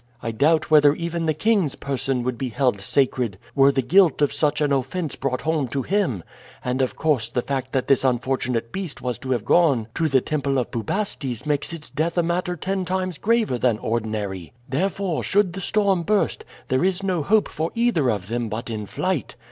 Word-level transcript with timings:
I 0.23 0.31
doubt 0.31 0.71
whether 0.71 0.95
even 0.95 1.27
the 1.27 1.33
king's 1.35 1.75
person 1.75 2.23
would 2.23 2.35
be 2.35 2.49
held 2.49 2.81
sacred 2.81 3.37
were 3.53 3.71
the 3.71 3.83
guilt 3.83 4.23
of 4.23 4.33
such 4.33 4.59
an 4.59 4.71
offense 4.71 5.15
brought 5.15 5.41
home 5.41 5.67
to 5.67 5.83
him; 5.83 6.23
and, 6.65 6.81
of 6.81 6.95
course, 6.95 7.29
the 7.29 7.43
fact 7.43 7.71
that 7.73 7.87
this 7.87 8.03
unfortunate 8.03 8.71
beast 8.71 9.03
was 9.03 9.19
to 9.19 9.29
have 9.29 9.45
gone 9.45 9.89
to 9.93 10.09
the 10.09 10.19
temple 10.19 10.57
of 10.57 10.71
Bubastes 10.71 11.45
makes 11.45 11.71
its 11.71 11.91
death 11.91 12.17
a 12.17 12.23
matter 12.23 12.55
ten 12.55 12.83
times 12.83 13.19
graver 13.19 13.59
than 13.59 13.77
ordinary. 13.77 14.53
Therefore 14.67 15.21
should 15.21 15.53
the 15.53 15.61
storm 15.61 16.01
burst, 16.01 16.45
there 16.69 16.83
is 16.83 17.03
no 17.03 17.21
hope 17.21 17.47
for 17.47 17.69
either 17.75 18.09
of 18.09 18.27
them 18.27 18.49
but 18.49 18.71
in 18.71 18.87
flight. 18.87 19.35